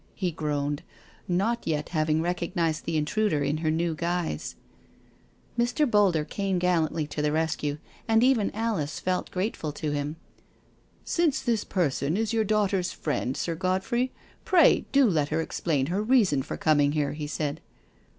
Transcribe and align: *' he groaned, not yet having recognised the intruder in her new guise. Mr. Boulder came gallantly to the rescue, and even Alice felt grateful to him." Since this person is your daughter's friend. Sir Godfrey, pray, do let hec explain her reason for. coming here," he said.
*' 0.13 0.15
he 0.25 0.31
groaned, 0.31 0.81
not 1.27 1.67
yet 1.67 1.89
having 1.89 2.23
recognised 2.23 2.85
the 2.85 2.97
intruder 2.97 3.43
in 3.43 3.57
her 3.57 3.69
new 3.69 3.93
guise. 3.93 4.55
Mr. 5.59 5.87
Boulder 5.87 6.25
came 6.25 6.57
gallantly 6.57 7.05
to 7.05 7.21
the 7.21 7.31
rescue, 7.31 7.77
and 8.07 8.23
even 8.23 8.49
Alice 8.55 8.99
felt 8.99 9.29
grateful 9.29 9.71
to 9.71 9.91
him." 9.91 10.15
Since 11.05 11.41
this 11.43 11.63
person 11.63 12.17
is 12.17 12.33
your 12.33 12.43
daughter's 12.43 12.91
friend. 12.91 13.37
Sir 13.37 13.53
Godfrey, 13.53 14.11
pray, 14.43 14.85
do 14.91 15.05
let 15.07 15.29
hec 15.29 15.37
explain 15.39 15.85
her 15.93 16.01
reason 16.01 16.41
for. 16.41 16.57
coming 16.57 16.93
here," 16.93 17.11
he 17.13 17.27
said. 17.27 17.61